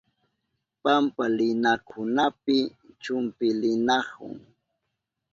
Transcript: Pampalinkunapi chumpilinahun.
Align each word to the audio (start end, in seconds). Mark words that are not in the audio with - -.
Pampalinkunapi 0.83 2.57
chumpilinahun. 3.01 4.37